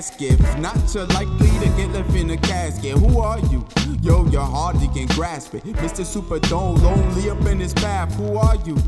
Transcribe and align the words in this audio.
ask 0.00 0.22
if 0.22 0.40
not 0.58 0.94
you're 0.94 1.04
likely 1.08 1.50
to 1.60 1.68
get 1.76 1.90
left 1.90 2.14
in 2.16 2.30
a 2.30 2.36
casket. 2.38 2.96
Who 2.96 3.20
are 3.20 3.38
you? 3.50 3.66
Yo, 4.00 4.24
you 4.26 4.40
hardly 4.40 4.88
can 4.88 5.06
grasp 5.08 5.54
it. 5.54 5.64
Mr. 5.64 6.04
Superdome, 6.04 6.80
lonely 6.80 7.28
up 7.28 7.44
in 7.46 7.60
his 7.60 7.74
path. 7.74 8.14
Who 8.14 8.38
are 8.38 8.56
you? 8.64 8.78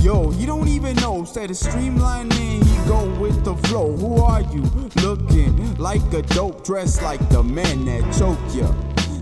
Yo, 0.00 0.30
you 0.32 0.46
don't 0.46 0.68
even 0.68 0.94
know. 0.96 1.18
Instead 1.18 1.50
of 1.50 1.56
streamlining, 1.56 2.62
he 2.64 2.88
go 2.88 3.00
with 3.18 3.44
the 3.44 3.56
flow. 3.66 3.96
Who 3.96 4.22
are 4.22 4.42
you? 4.42 4.62
Looking 5.02 5.76
like 5.76 6.04
a 6.12 6.22
dope, 6.22 6.64
dressed 6.64 7.02
like 7.02 7.26
the 7.30 7.42
man 7.42 7.84
that 7.86 8.02
choke 8.16 8.38
ya. 8.54 8.70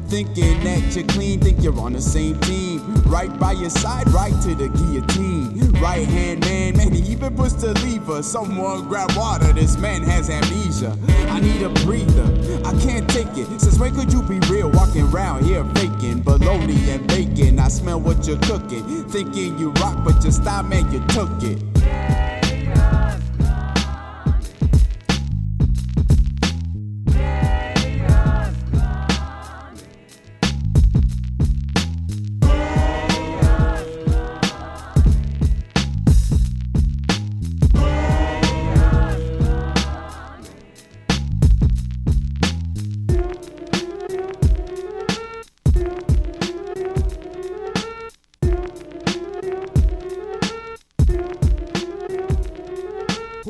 Thinking 0.08 0.62
that 0.64 0.94
you're 0.94 1.06
clean, 1.06 1.40
think 1.40 1.62
you're 1.62 1.80
on 1.80 1.94
the 1.94 2.00
same 2.02 2.38
team. 2.40 2.81
Right 3.06 3.36
by 3.38 3.52
your 3.52 3.70
side, 3.70 4.08
right 4.10 4.34
to 4.42 4.54
the 4.54 4.68
guillotine. 4.68 5.72
Right 5.80 6.06
hand 6.06 6.40
man, 6.40 6.76
man, 6.76 6.92
he 6.92 7.12
even 7.12 7.36
puts 7.36 7.54
the 7.54 7.72
lever. 7.80 8.22
Someone 8.22 8.88
grab 8.88 9.10
water, 9.16 9.52
this 9.52 9.76
man 9.76 10.02
has 10.02 10.30
amnesia. 10.30 10.96
I 11.28 11.40
need 11.40 11.62
a 11.62 11.70
breather, 11.84 12.26
I 12.64 12.72
can't 12.80 13.08
take 13.08 13.36
it. 13.36 13.60
Since 13.60 13.78
when 13.78 13.94
could 13.94 14.12
you 14.12 14.22
be 14.22 14.38
real? 14.48 14.70
Walking 14.70 15.02
around 15.12 15.44
here 15.44 15.64
faking 15.74 16.22
bologna 16.22 16.90
and 16.90 17.06
bacon. 17.08 17.58
I 17.58 17.68
smell 17.68 18.00
what 18.00 18.26
you're 18.26 18.38
cooking. 18.40 18.84
Thinking 19.08 19.58
you 19.58 19.70
rock, 19.72 20.04
but 20.04 20.22
your 20.22 20.32
style, 20.32 20.62
man, 20.62 20.90
you 20.92 21.00
took 21.08 21.30
it. 21.42 21.71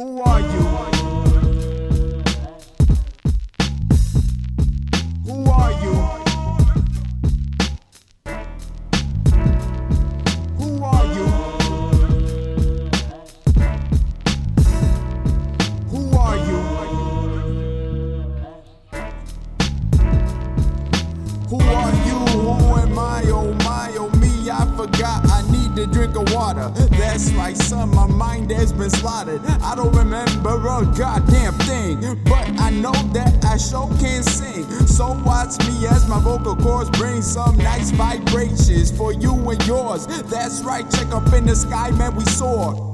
Who 0.02 0.20
are 0.20 0.40
you? 0.40 0.46
Who 5.26 5.48
are 5.48 5.72
you? 5.80 5.94
Who 10.58 10.82
are 10.82 11.06
you? 11.14 11.26
Who 15.88 16.00
are 16.18 16.36
you? 16.48 16.60
Who 21.48 21.60
are 21.60 21.92
you? 21.94 22.01
Need 25.74 25.86
to 25.86 25.92
drink 25.92 26.16
of 26.16 26.32
water. 26.34 26.70
That's 26.90 27.30
right, 27.32 27.56
son, 27.56 27.94
my 27.94 28.06
mind 28.06 28.50
has 28.50 28.72
been 28.72 28.90
slaughtered. 28.90 29.40
I 29.62 29.74
don't 29.74 29.94
remember 29.94 30.50
a 30.50 30.84
goddamn 30.96 31.54
thing, 31.54 32.20
but 32.24 32.48
I 32.60 32.70
know 32.70 32.92
that 33.12 33.44
I 33.44 33.56
sure 33.56 33.88
can 33.98 34.22
sing. 34.22 34.64
So 34.86 35.12
watch 35.24 35.58
me 35.66 35.86
as 35.86 36.08
my 36.08 36.20
vocal 36.20 36.56
cords 36.56 36.90
bring 36.90 37.22
some 37.22 37.56
nice 37.58 37.90
vibrations 37.90 38.90
for 38.90 39.12
you 39.12 39.32
and 39.50 39.66
yours. 39.66 40.06
That's 40.06 40.62
right, 40.62 40.88
check 40.90 41.12
up 41.12 41.32
in 41.32 41.46
the 41.46 41.56
sky, 41.56 41.90
man, 41.92 42.16
we 42.16 42.24
soar. 42.24 42.90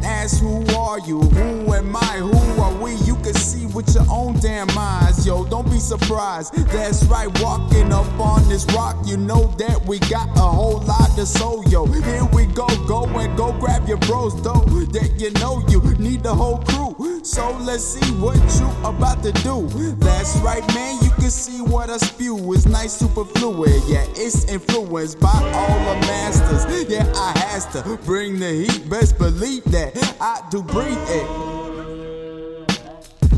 And 0.00 0.06
ask 0.06 0.40
who 0.40 0.64
are 0.76 0.98
you? 1.00 1.20
Who 1.20 1.74
am 1.74 1.94
I? 1.96 2.18
Who 2.18 2.62
are 2.62 2.74
we? 2.82 2.94
You 3.04 3.16
can 3.16 3.34
see 3.34 3.66
with 3.66 3.94
your 3.94 4.06
own 4.10 4.38
damn 4.40 4.68
eyes, 4.76 5.26
yo. 5.26 5.44
Don't 5.44 5.70
be 5.70 5.78
surprised. 5.78 6.54
That's 6.68 7.04
right, 7.04 7.28
walking 7.40 7.92
up 7.92 8.06
on 8.18 8.48
this 8.48 8.64
rock, 8.74 8.96
you 9.06 9.16
know 9.16 9.46
that 9.58 9.84
we 9.86 9.98
got 10.00 10.28
a 10.36 10.40
whole 10.40 10.80
lot 10.80 11.14
to 11.16 11.26
soul, 11.26 11.64
yo. 11.68 11.86
Here 11.86 12.24
we 12.32 12.46
go, 12.46 12.66
go 12.86 13.04
and 13.04 13.36
go 13.36 13.52
grab 13.52 13.88
your 13.88 13.98
bros, 13.98 14.40
though. 14.42 14.64
That 14.90 15.12
you 15.18 15.30
know 15.32 15.62
you 15.68 15.80
need 15.98 16.22
the 16.22 16.34
whole 16.34 16.58
crew. 16.58 17.09
So 17.22 17.50
let's 17.60 17.84
see 17.84 18.12
what 18.14 18.36
you 18.58 18.68
about 18.88 19.22
to 19.22 19.32
do. 19.42 19.68
That's 19.98 20.36
right, 20.38 20.66
man. 20.74 20.98
You 21.02 21.10
can 21.10 21.30
see 21.30 21.60
what 21.60 21.90
I 21.90 21.98
spew 21.98 22.52
is 22.52 22.66
nice, 22.66 23.00
superfluid. 23.00 23.82
Yeah, 23.86 24.04
it's 24.16 24.44
influenced 24.46 25.20
by 25.20 25.28
all 25.54 25.78
the 25.94 26.00
masters. 26.06 26.88
Yeah, 26.88 27.12
I 27.14 27.38
has 27.38 27.66
to 27.66 27.98
bring 28.04 28.38
the 28.38 28.50
heat. 28.50 28.88
Best 28.88 29.18
believe 29.18 29.64
that 29.64 29.92
I 30.20 30.42
do 30.50 30.62
breathe 30.62 30.96
it. 31.08 31.26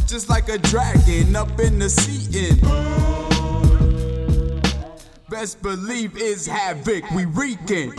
Just 0.07 0.29
like 0.29 0.49
a 0.49 0.59
dragon 0.59 1.35
up 1.35 1.59
in 1.59 1.79
the 1.79 1.91
sea. 1.91 2.61
Best 5.29 5.61
believe 5.63 6.17
is 6.17 6.47
havoc 6.47 7.11
we 7.11 7.25
wreaking. 7.25 7.93